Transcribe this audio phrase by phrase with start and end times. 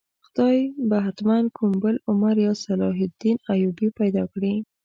[0.25, 0.59] خدای
[0.89, 4.53] به حتماً کوم بل عمر یا صلاح الدین ایوبي پیدا کړي.